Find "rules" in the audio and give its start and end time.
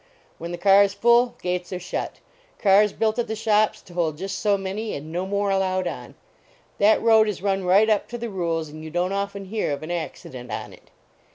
8.31-8.67